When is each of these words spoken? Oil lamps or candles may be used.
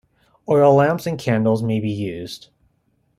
Oil 0.49 0.73
lamps 0.73 1.05
or 1.05 1.15
candles 1.15 1.61
may 1.61 1.79
be 1.79 1.91
used. 1.91 2.49